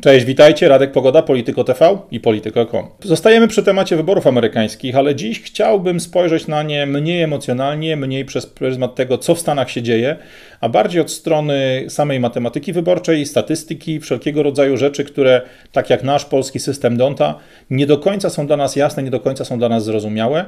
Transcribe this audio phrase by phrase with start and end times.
[0.00, 2.86] Cześć, witajcie, Radek Pogoda, Polityko TV i Polityko.com.
[3.04, 8.46] Zostajemy przy temacie wyborów amerykańskich, ale dziś chciałbym spojrzeć na nie mniej emocjonalnie, mniej przez
[8.46, 10.16] pryzmat tego, co w Stanach się dzieje,
[10.60, 15.42] a bardziej od strony samej matematyki wyborczej, statystyki, wszelkiego rodzaju rzeczy, które,
[15.72, 17.38] tak jak nasz polski system Donta,
[17.70, 20.44] nie do końca są dla nas jasne, nie do końca są dla nas zrozumiałe.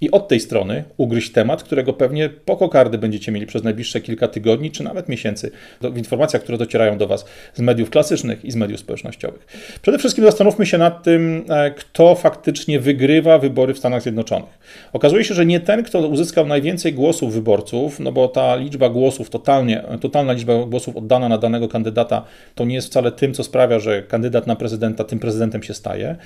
[0.00, 4.28] I od tej strony ugryźć temat, którego pewnie po kokardy będziecie mieli przez najbliższe kilka
[4.28, 7.24] tygodni, czy nawet miesięcy, w informacjach, które docierają do Was
[7.54, 9.46] z mediów klasycznych i z mediów społecznościowych.
[9.82, 14.58] Przede wszystkim zastanówmy się nad tym, e, kto faktycznie wygrywa wybory w Stanach Zjednoczonych.
[14.92, 19.30] Okazuje się, że nie ten, kto uzyskał najwięcej głosów wyborców, no bo ta liczba głosów,
[19.30, 22.24] totalnie, totalna liczba głosów oddana na danego kandydata,
[22.54, 26.16] to nie jest wcale tym, co sprawia, że kandydat na prezydenta tym prezydentem się staje.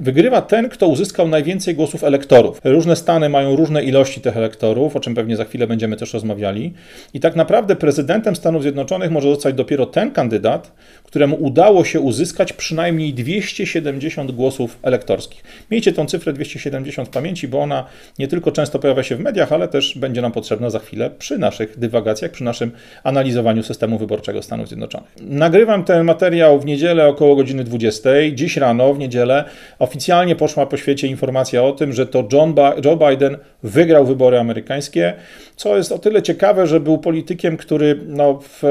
[0.00, 2.60] Wygrywa ten, kto uzyskał najwięcej głosów elektorów.
[2.64, 6.74] Różne Stany mają różne ilości tych elektorów, o czym pewnie za chwilę będziemy też rozmawiali.
[7.14, 10.72] I tak naprawdę prezydentem Stanów Zjednoczonych może zostać dopiero ten kandydat,
[11.08, 15.42] któremu udało się uzyskać przynajmniej 270 głosów elektorskich.
[15.70, 17.84] Miejcie tą cyfrę 270 w pamięci, bo ona
[18.18, 21.38] nie tylko często pojawia się w mediach, ale też będzie nam potrzebna za chwilę przy
[21.38, 22.70] naszych dywagacjach, przy naszym
[23.04, 25.10] analizowaniu systemu wyborczego Stanów Zjednoczonych.
[25.20, 28.10] Nagrywam ten materiał w niedzielę około godziny 20.
[28.34, 29.44] Dziś rano, w niedzielę,
[29.78, 32.54] oficjalnie poszła po świecie informacja o tym, że to John
[32.84, 35.14] Joe Biden wygrał wybory amerykańskie,
[35.56, 38.62] co jest o tyle ciekawe, że był politykiem, który no, w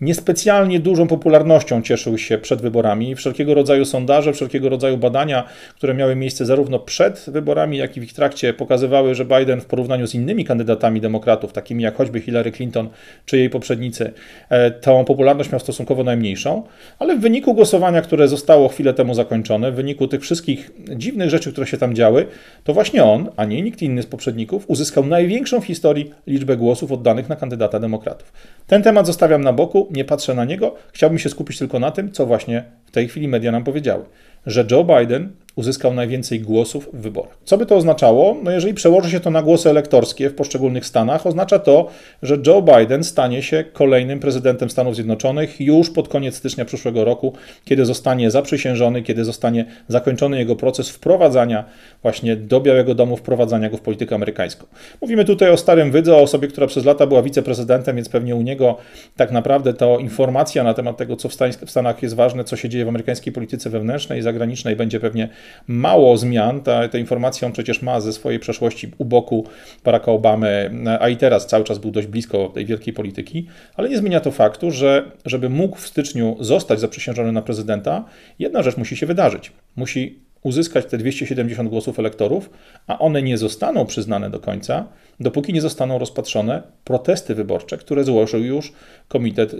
[0.00, 3.14] niespecjalnie dużą popularnością cieszył się przed wyborami.
[3.14, 8.04] Wszelkiego rodzaju sondaże, wszelkiego rodzaju badania, które miały miejsce zarówno przed wyborami, jak i w
[8.04, 12.52] ich trakcie, pokazywały, że Biden w porównaniu z innymi kandydatami demokratów, takimi jak choćby Hillary
[12.52, 12.88] Clinton
[13.26, 14.12] czy jej poprzednicy,
[14.48, 16.62] e, tą popularność miał stosunkowo najmniejszą,
[16.98, 21.52] ale w wyniku głosowania, które zostało chwilę temu zakończone, w wyniku tych wszystkich dziwnych rzeczy,
[21.52, 22.26] które się tam działy,
[22.64, 26.92] to właśnie on, a nie nikt inny z poprzedników, uzyskał największą w historii liczbę głosów
[26.92, 28.32] oddanych na kandydata demokratów.
[28.66, 30.74] Ten temat zostawiam na boku nie patrzę na niego.
[30.92, 34.04] Chciałbym się skupić tylko na tym, co właśnie w tej chwili media nam powiedziały.
[34.46, 37.38] Że Joe Biden uzyskał najwięcej głosów w wyborach.
[37.44, 38.36] Co by to oznaczało?
[38.42, 41.88] No jeżeli przełoży się to na głosy elektorskie w poszczególnych stanach, oznacza to,
[42.22, 47.32] że Joe Biden stanie się kolejnym prezydentem Stanów Zjednoczonych już pod koniec stycznia przyszłego roku,
[47.64, 51.64] kiedy zostanie zaprzysiężony, kiedy zostanie zakończony jego proces wprowadzania
[52.02, 54.66] właśnie do Białego Domu, wprowadzania go w politykę amerykańską.
[55.00, 58.42] Mówimy tutaj o starym wydze, o osobie, która przez lata była wiceprezydentem, więc pewnie u
[58.42, 58.76] niego
[59.16, 61.28] tak naprawdę to informacja na temat tego, co
[61.66, 65.28] w Stanach jest ważne, co się dzieje w amerykańskiej polityce wewnętrznej i zagranicznej, będzie pewnie
[65.66, 66.60] mało zmian.
[66.60, 69.46] Ta, tę informację on przecież ma ze swojej przeszłości u boku
[69.84, 70.70] Baracka Obamy,
[71.00, 74.30] a i teraz cały czas był dość blisko tej wielkiej polityki, ale nie zmienia to
[74.30, 78.04] faktu, że żeby mógł w styczniu zostać zaprzysiężony na prezydenta,
[78.38, 79.52] jedna rzecz musi się wydarzyć.
[79.76, 82.50] Musi uzyskać te 270 głosów elektorów,
[82.86, 84.86] a one nie zostaną przyznane do końca,
[85.20, 88.72] dopóki nie zostaną rozpatrzone protesty wyborcze, które złożył już
[89.08, 89.54] komitet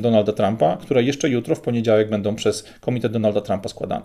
[0.00, 4.02] Donalda Trumpa, które jeszcze jutro w poniedziałek będą przez komitet Donalda Trumpa składane.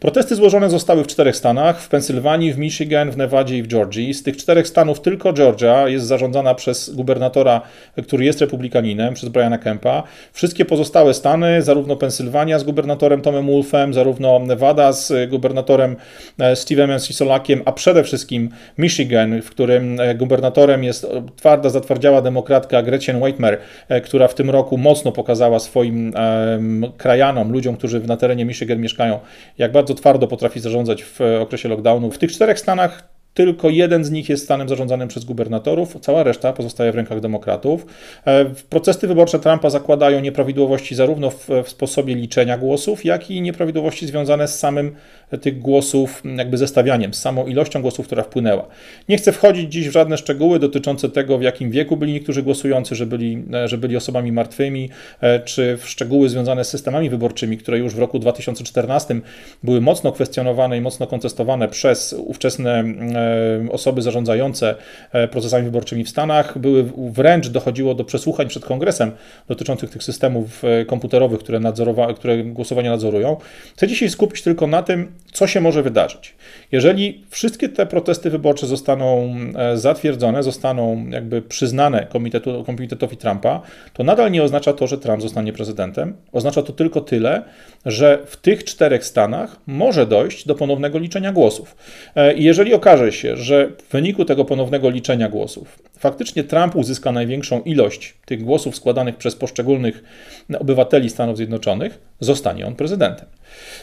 [0.00, 4.14] Protesty złożone zostały w czterech stanach: w Pensylwanii, w Michigan, w Nevadzie i w Georgii.
[4.14, 7.60] Z tych czterech stanów tylko Georgia jest zarządzana przez gubernatora,
[8.06, 10.02] który jest republikaninem, przez Briana Kempa.
[10.32, 15.69] Wszystkie pozostałe stany, zarówno Pensylwania z gubernatorem Tomem Wolfem, zarówno Nevada z gubernatorem
[16.38, 22.82] e, Stevenem Sisolakiem, a przede wszystkim Michigan, w którym e, gubernatorem jest twarda, zatwardziała demokratka
[22.82, 23.58] Gretchen Whitmer,
[23.88, 26.12] e, która w tym roku mocno pokazała swoim
[26.96, 29.20] krajanom, ludziom, którzy na terenie Michigan mieszkają,
[29.58, 32.10] jak bardzo twardo potrafi zarządzać w okresie lockdownu.
[32.10, 36.52] W tych czterech stanach tylko jeden z nich jest stanem zarządzanym przez gubernatorów, cała reszta
[36.52, 37.86] pozostaje w rękach demokratów.
[38.26, 44.06] E, procesy wyborcze Trumpa zakładają nieprawidłowości zarówno w, w, sposobie liczenia głosów, jak i nieprawidłowości
[44.06, 44.94] związane z samym
[45.40, 48.66] tych głosów, jakby zestawianiem, z samą ilością głosów, która wpłynęła.
[49.08, 52.94] Nie chcę wchodzić dziś w żadne szczegóły dotyczące tego, w jakim wieku byli niektórzy głosujący,
[52.94, 54.90] że byli, e, że byli osobami martwymi,
[55.20, 59.20] e, czy w szczegóły związane z systemami wyborczymi, które już w roku 2014
[59.62, 62.84] były mocno kwestionowane i mocno kontestowane przez ówczesne
[63.19, 63.19] E,
[63.70, 64.74] osoby zarządzające
[65.12, 66.58] e, procesami wyborczymi w Stanach.
[66.58, 69.12] Były wręcz dochodziło do przesłuchań przed kongresem
[69.48, 73.36] dotyczących tych systemów e, komputerowych, które, nadzorowa- które głosowanie nadzorują.
[73.76, 76.34] Chcę dzisiaj skupić tylko na tym, co się może wydarzyć.
[76.72, 79.34] Jeżeli wszystkie te protesty wyborcze zostaną
[79.74, 83.60] zatwierdzone, zostaną jakby przyznane komitetu, komitetowi Trumpa,
[83.92, 86.16] to nadal nie oznacza to, że Trump zostanie prezydentem.
[86.32, 87.42] Oznacza to tylko tyle,
[87.86, 91.76] że w tych czterech stanach może dojść do ponownego liczenia głosów.
[92.36, 97.62] I jeżeli okaże się, że w wyniku tego ponownego liczenia głosów faktycznie Trump uzyska największą
[97.62, 100.04] ilość tych głosów składanych przez poszczególnych
[100.58, 103.26] obywateli Stanów Zjednoczonych, zostanie on prezydentem.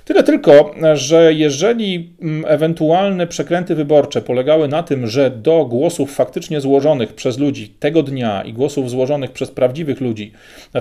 [0.06, 6.62] Tyle tylko, że jeżeli mm, ewentualne przekręty wyborcze polegały na tym, że do głosów faktycznie
[6.62, 10.31] złożonych przez ludzi tego dnia i głosów złożonych przez prawdziwych ludzi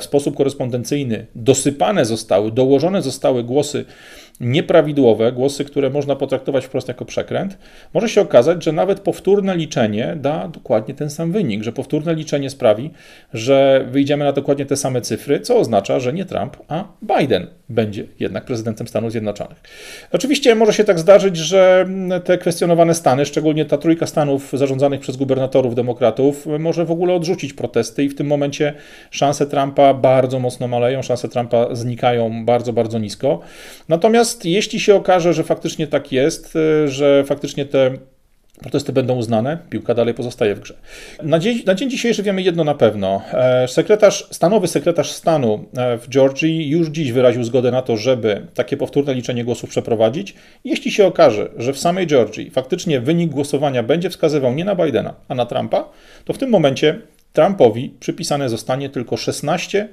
[0.00, 3.84] w sposób korespondencyjny dosypane zostały, dołożone zostały głosy
[4.40, 7.58] nieprawidłowe, głosy, które można potraktować wprost jako przekręt,
[7.94, 12.50] może się okazać, że nawet powtórne liczenie da dokładnie ten sam wynik, że powtórne liczenie
[12.50, 12.90] sprawi,
[13.34, 18.04] że wyjdziemy na dokładnie te same cyfry, co oznacza, że nie Trump, a Biden będzie
[18.20, 19.62] jednak prezydentem Stanów Zjednoczonych.
[20.12, 21.86] Oczywiście może się tak zdarzyć, że
[22.24, 27.52] te kwestionowane stany, szczególnie ta trójka stanów zarządzanych przez gubernatorów demokratów, może w ogóle odrzucić
[27.52, 28.74] protesty i w tym momencie
[29.10, 33.40] szanse Trumpa bardzo mocno maleją, szanse Trumpa znikają bardzo, bardzo nisko.
[33.88, 37.90] Natomiast jeśli się okaże, że faktycznie tak jest, że faktycznie te
[38.60, 40.74] Protesty będą uznane, piłka dalej pozostaje w grze.
[41.22, 43.22] Na dzień, na dzień dzisiejszy wiemy jedno na pewno.
[43.32, 48.46] E, sekretarz, stanowy sekretarz stanu e, w Georgii już dziś wyraził zgodę na to, żeby
[48.54, 50.34] takie powtórne liczenie głosów przeprowadzić.
[50.64, 55.14] Jeśli się okaże, że w samej Georgii faktycznie wynik głosowania będzie wskazywał nie na Bidena,
[55.28, 55.88] a na Trumpa,
[56.24, 57.00] to w tym momencie
[57.32, 59.88] Trumpowi przypisane zostanie tylko 16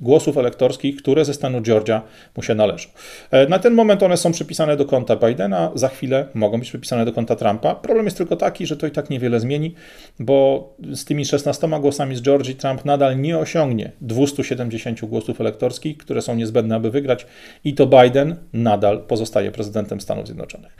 [0.00, 2.02] głosów elektorskich, które ze stanu Georgia
[2.36, 2.88] mu się należą.
[3.30, 7.04] E, na ten moment one są przypisane do konta Bidena, za chwilę mogą być przypisane
[7.04, 7.74] do konta Trumpa.
[7.74, 9.74] Problem jest tylko taki, że to i tak niewiele zmieni,
[10.18, 16.22] bo z tymi 16 głosami z Georgii Trump nadal nie osiągnie 270 głosów elektorskich, które
[16.22, 17.26] są niezbędne, aby wygrać
[17.64, 20.76] i to Biden nadal pozostaje prezydentem Stanów Zjednoczonych.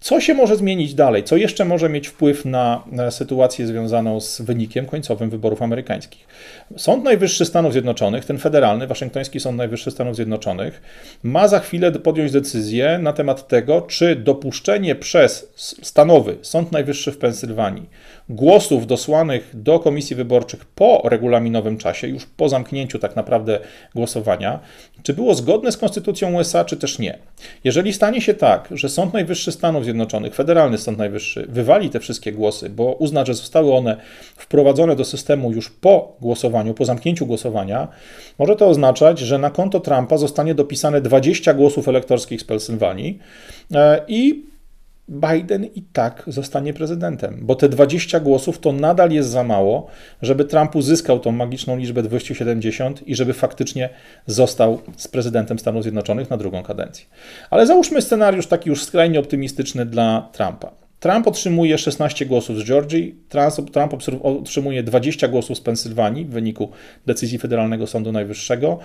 [0.00, 1.24] Co się może zmienić dalej?
[1.24, 6.26] Co jeszcze może mieć wpływ na sytuację związaną z wynikiem końcowym wyborów amerykańskich?
[6.76, 10.82] Sąd Najwyższy Stanów Zjednoczonych, ten federalny, waszyngtoński Sąd Najwyższy Stanów Zjednoczonych,
[11.22, 15.52] ma za chwilę podjąć decyzję na temat tego, czy dopuszczenie przez
[15.82, 17.88] stanowy Sąd Najwyższy w Pensylwanii
[18.30, 23.60] głosów dosłanych do komisji wyborczych po regulaminowym czasie, już po zamknięciu tak naprawdę
[23.94, 24.60] głosowania,
[25.02, 27.18] czy było zgodne z konstytucją USA, czy też nie.
[27.64, 32.32] Jeżeli stanie się tak, że Sąd Najwyższy Stanów Zjednoczonych, Federalny Sąd Najwyższy, wywali te wszystkie
[32.32, 33.96] głosy, bo uzna, że zostały one
[34.36, 37.88] wprowadzone do systemu już po głosowaniu, po zamknięciu głosowania,
[38.38, 43.18] może to oznaczać, że na konto Trumpa zostanie dopisane 20 głosów elektorskich z Pensylwanii
[43.74, 44.49] e, i
[45.10, 49.86] Biden i tak zostanie prezydentem, bo te 20 głosów to nadal jest za mało,
[50.22, 53.88] żeby Trump uzyskał tą magiczną liczbę 270 i żeby faktycznie
[54.26, 57.06] został z prezydentem Stanów Zjednoczonych na drugą kadencję.
[57.50, 60.79] Ale załóżmy scenariusz taki już skrajnie optymistyczny dla Trumpa.
[61.00, 63.14] Trump otrzymuje 16 głosów z Georgii,
[63.72, 66.70] Trump otrzymuje 20 głosów z Pensylwanii w wyniku
[67.06, 68.78] decyzji Federalnego Sądu Najwyższego.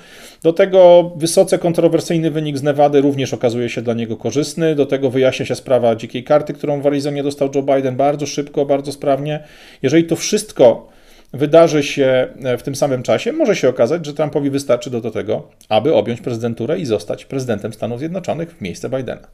[0.44, 4.76] Do tego wysoce kontrowersyjny wynik z Nevady również okazuje się dla niego korzystny.
[4.76, 8.66] Do tego wyjaśnia się sprawa dzikiej karty, którą w Arizonie dostał Joe Biden bardzo szybko,
[8.66, 9.44] bardzo sprawnie.
[9.82, 10.95] Jeżeli to wszystko
[11.36, 15.50] wydarzy się e, w tym samym czasie, może się okazać, że Trumpowi wystarczy do, tego,
[15.70, 19.28] aby objąć prezydenturę i zostać prezydentem Stanów Zjednoczonych w miejsce Bidena.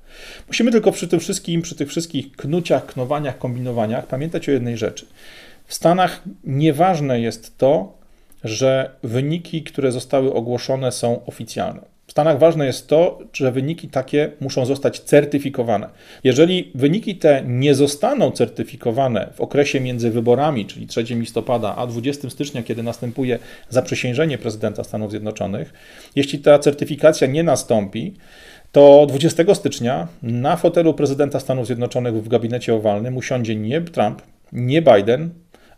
[0.47, 5.05] Musimy tylko przy tym wszystkim, przy tych wszystkich knuciach, knowaniach, kombinowaniach pamiętać o jednej rzeczy.
[5.65, 7.93] W Stanach nieważne jest to,
[8.43, 11.81] że wyniki, które zostały ogłoszone, są oficjalne.
[12.11, 15.89] W Stanach ważne jest to, że wyniki takie muszą zostać certyfikowane.
[16.23, 22.29] Jeżeli wyniki te nie zostaną certyfikowane w okresie między wyborami, czyli 3 listopada, a 20
[22.29, 25.73] stycznia, kiedy następuje zaprzysiężenie prezydenta Stanów Zjednoczonych,
[26.15, 28.13] jeśli ta certyfikacja nie nastąpi,
[28.71, 34.21] to 20 stycznia na fotelu prezydenta Stanów Zjednoczonych w gabinecie owalnym usiądzie nie Trump,
[34.53, 35.29] nie Biden,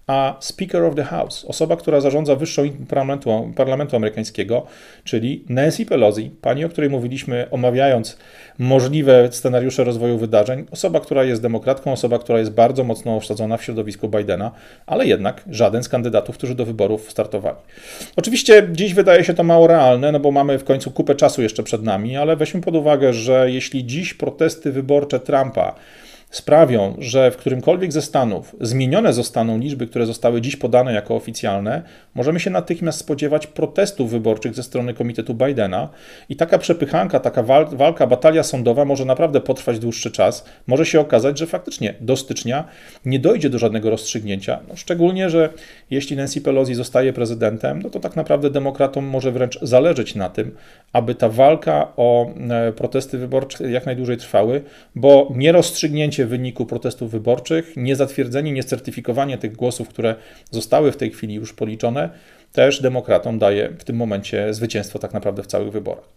[0.08, 4.66] a Speaker of the House, osoba, która zarządza wyższą parlamentu, parlamentu amerykańskiego,
[5.04, 8.18] czyli Nancy Pelosi, pani, o której mówiliśmy, omawiając
[8.60, 13.64] możliwe scenariusze rozwoju wydarzeń, osoba, która jest demokratką, osoba, która jest bardzo mocno osadzona w
[13.64, 14.52] środowisku Bidena,
[14.86, 17.58] ale jednak żaden z kandydatów, którzy do wyborów startowali.
[18.16, 21.64] Oczywiście dziś wydaje się to mało realne, no bo mamy w końcu kupę czasu jeszcze
[21.64, 25.76] przed nami, ale weźmy pod uwagę, że jeśli dziś protesty wyborcze Trumpa
[26.34, 31.82] sprawią, że w którymkolwiek ze stanów zmienione zostaną liczby, które zostały dziś podane jako oficjalne,
[32.16, 35.90] możemy się natychmiast spodziewać protestów wyborczych ze strony Komitetu Bidena
[36.30, 40.46] i taka przepychanka, taka walka, batalia sądowa może naprawdę potrwać dłuższy czas.
[40.68, 42.64] Może się okazać, że faktycznie do stycznia
[43.06, 44.60] nie dojdzie do żadnego rozstrzygnięcia.
[44.68, 45.50] No, szczególnie, że
[45.92, 50.56] jeśli Nancy Pelosi zostaje prezydentem, no to tak naprawdę demokratom może wręcz zależeć na tym,
[50.94, 54.62] aby ta walka o e, protesty wyborcze jak najdłużej trwały,
[54.96, 60.16] bo nierozstrzygnięcie w wyniku protestów wyborczych, niezatwierdzenie, niecertyfikowanie tych głosów, które
[60.52, 62.10] zostały w tej chwili już policzone,
[62.54, 66.10] też demokratom daje w tym momencie zwycięstwo tak naprawdę w całych wyborach.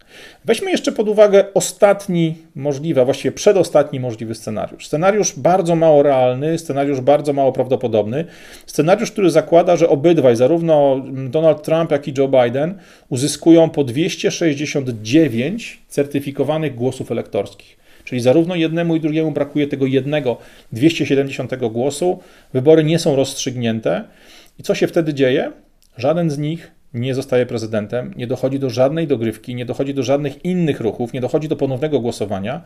[0.45, 4.87] Weźmy jeszcze pod uwagę ostatni możliwy, a właściwie przedostatni możliwy scenariusz.
[4.87, 8.25] Scenariusz bardzo mało realny, scenariusz bardzo mało prawdopodobny,
[8.65, 12.77] scenariusz, który zakłada, że obydwaj, zarówno Donald Trump, jak i Joe Biden,
[13.09, 17.86] uzyskują po 269 certyfikowanych głosów elektorskich.
[18.07, 20.37] Czyli zarówno jednemu i drugiemu brakuje tego jednego
[20.71, 22.19] 270 głosu,
[22.53, 24.03] wybory nie są rozstrzygnięte.
[24.59, 25.51] I co się wtedy dzieje?
[25.97, 30.45] Żaden z nich nie zostaje prezydentem, nie dochodzi do żadnej dogrywki, nie dochodzi do żadnych
[30.45, 32.61] innych ruchów, nie dochodzi do ponownego głosowania.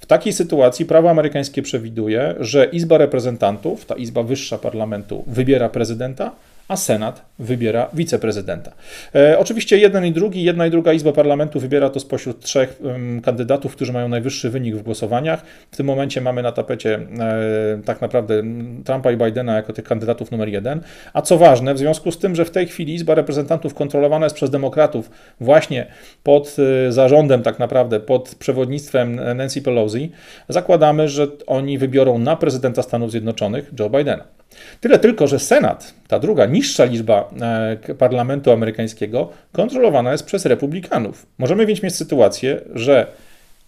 [0.00, 6.32] W takiej sytuacji prawo amerykańskie przewiduje, że Izba Reprezentantów, ta Izba Wyższa Parlamentu, wybiera prezydenta,
[6.72, 8.72] a Senat wybiera wiceprezydenta.
[9.14, 12.80] E, oczywiście jeden i drugi, jedna i druga Izba Parlamentu wybiera to spośród trzech
[13.22, 15.42] kandydatów, którzy mają najwyższy wynik w głosowaniach.
[15.70, 18.42] W tym momencie mamy na tapecie e, tak naprawdę
[18.84, 20.80] Trumpa i Bidena jako tych kandydatów numer jeden.
[21.12, 24.36] A co ważne, w związku z tym, że w tej chwili Izba Reprezentantów kontrolowana jest
[24.36, 25.10] przez demokratów
[25.40, 25.86] właśnie
[26.22, 26.56] pod
[26.88, 30.12] e, zarządem tak naprawdę, pod przewodnictwem Nancy Pelosi,
[30.48, 34.24] zakładamy, że oni wybiorą na prezydenta Stanów Zjednoczonych Joe Bidena.
[34.80, 37.30] Tyle tylko, że Senat, ta druga, niższa liczba
[37.88, 41.26] e, parlamentu amerykańskiego, kontrolowana jest przez republikanów.
[41.38, 43.06] Możemy więc mieć sytuację, że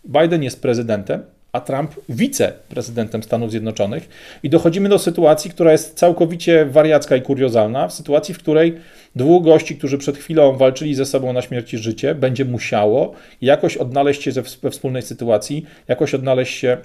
[0.05, 1.23] Biden jest prezydentem,
[1.53, 4.09] a Trump wiceprezydentem Stanów Zjednoczonych
[4.43, 8.75] i dochodzimy do sytuacji, która jest całkowicie wariacka i kuriozalna, w sytuacji, w której
[9.17, 13.77] dwóch gości, którzy przed chwilą walczyli ze sobą na śmierć i życie, będzie musiało jakoś
[13.77, 14.31] odnaleźć się
[14.63, 16.79] we wspólnej sytuacji, jakoś odnaleźć się e,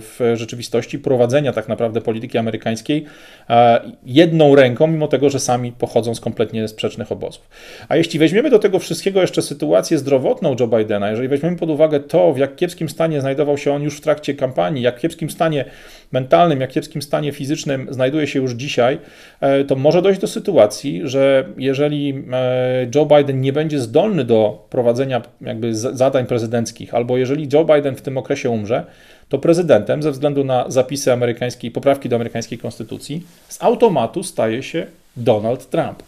[0.00, 3.04] w rzeczywistości prowadzenia tak naprawdę polityki amerykańskiej
[3.50, 7.48] e, jedną ręką, mimo tego, że sami pochodzą z kompletnie sprzecznych obozów.
[7.88, 12.00] A jeśli weźmiemy do tego wszystkiego jeszcze sytuację zdrowotną Joe Bidena, jeżeli weźmiemy pod uwagę
[12.00, 15.64] to, w jak kiepskim stanie znajdował się on już w trakcie kampanii, jak kiepskim stanie
[16.12, 18.98] mentalnym, jak kiepskim stanie fizycznym znajduje się już dzisiaj,
[19.40, 24.66] e, to może dojść do sytuacji, że jeżeli e, Joe Biden nie będzie zdolny do
[24.70, 28.84] prowadzenia jakby zadań prezydenckich, albo jeżeli Joe Biden w tym okresie umrze,
[29.28, 34.86] to prezydentem ze względu na zapisy amerykańskiej, poprawki do amerykańskiej konstytucji z automatu staje się
[35.16, 36.02] Donald Trump.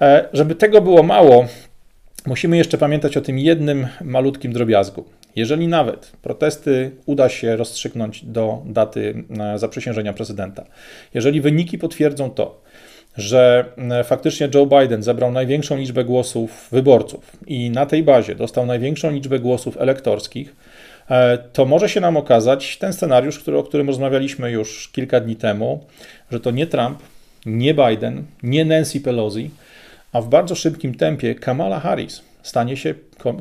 [0.00, 1.46] E, żeby tego było mało,
[2.26, 5.04] musimy jeszcze pamiętać o tym jednym malutkim drobiazgu.
[5.36, 10.64] Jeżeli nawet protesty uda się rozstrzygnąć do daty e, zaprzysiężenia prezydenta,
[11.14, 12.62] jeżeli wyniki potwierdzą to,
[13.16, 13.64] że
[14.04, 19.38] faktycznie Joe Biden zebrał największą liczbę głosów wyborców i na tej bazie dostał największą liczbę
[19.38, 20.56] głosów elektorskich,
[21.10, 25.36] e, to może się nam okazać ten scenariusz, który, o którym rozmawialiśmy już kilka dni
[25.36, 25.84] temu,
[26.30, 26.98] że to nie Trump,
[27.46, 29.50] nie Biden, nie Nancy Pelosi,
[30.12, 32.94] a w bardzo szybkim tempie Kamala Harris stanie się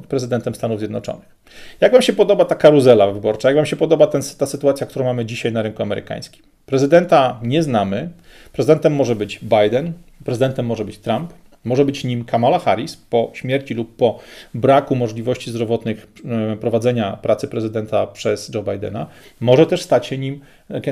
[0.07, 1.35] prezydentem Stanów Zjednoczonych.
[1.81, 3.47] Jak Wam się podoba ta karuzela wyborcza?
[3.49, 6.43] Jak Wam się podoba ten, ta sytuacja, którą mamy dzisiaj na rynku amerykańskim?
[6.71, 8.09] Prezydenta nie znamy.
[8.53, 9.93] Prezydentem może być Biden,
[10.25, 11.33] prezydentem może być Trump,
[11.65, 14.19] może być nim Kamala Harris po śmierci lub po
[14.53, 19.07] braku możliwości zdrowotnych e, prowadzenia pracy prezydenta przez Joe Bidena.
[19.39, 20.39] Może też stać się nim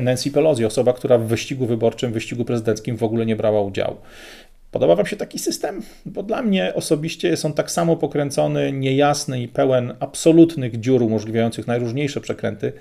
[0.02, 3.98] Nancy Pelosi, osoba, która w wyścigu wyborczym, w wyścigu prezydenckim w ogóle nie brała udziału.
[4.72, 5.82] Podoba Wam się taki system?
[6.06, 11.68] Bo dla mnie osobiście jest on tak samo pokręcony, niejasny i pełen absolutnych dziur umożliwiających
[11.68, 12.74] najróżniejsze przekręty,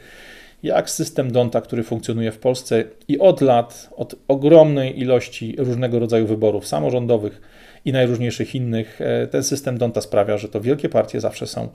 [0.63, 6.27] jak system Donta, który funkcjonuje w Polsce i od lat, od ogromnej ilości różnego rodzaju
[6.27, 7.41] wyborów samorządowych
[7.85, 11.69] i najróżniejszych innych, e, ten system Donta sprawia, że to wielkie partie zawsze są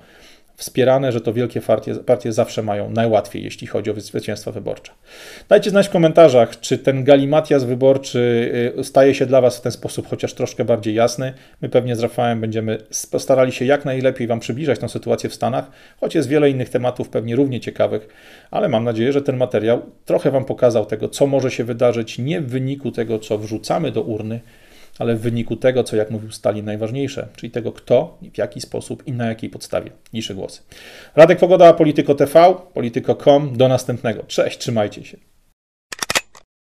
[0.56, 4.92] wspierane, że to wielkie partie, partie zawsze mają najłatwiej, jeśli chodzi o zwycięstwa wyborcze.
[5.50, 9.72] Dajcie znać w komentarzach, czy ten galimatias wyborczy y, staje się dla Was w ten
[9.72, 11.34] sposób chociaż troszkę bardziej jasny.
[11.62, 12.78] My pewnie z Rafałem będziemy
[13.18, 17.10] starali się jak najlepiej Wam przybliżać tę sytuację w Stanach, choć jest wiele innych tematów
[17.10, 18.08] pewnie równie ciekawych,
[18.52, 22.42] ale mam nadzieję, że ten materiał trochę Wam pokazał tego, co może się wydarzyć nie
[22.42, 24.40] w wyniku tego, co wrzucamy do urny,
[25.00, 29.08] ale w wyniku tego, co jak mówił Stalin najważniejsze, czyli tego kto w jaki sposób
[29.08, 30.62] i na jakiej podstawie liczy głosy.
[31.16, 33.58] Radek Pogoda, Polityko TV, polityko.com.
[33.58, 34.24] Do następnego.
[34.24, 35.33] Cześć, trzymajcie się.